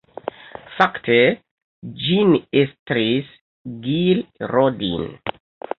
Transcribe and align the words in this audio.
Fakte 0.77 1.17
ĝin 2.05 2.33
estris 2.63 3.31
Gil 3.87 4.27
Rodin. 4.57 5.09